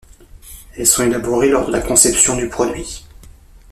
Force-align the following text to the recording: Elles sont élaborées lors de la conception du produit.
Elles 0.75 0.87
sont 0.87 1.05
élaborées 1.05 1.49
lors 1.51 1.67
de 1.67 1.71
la 1.71 1.79
conception 1.79 2.35
du 2.35 2.49
produit. 2.49 3.05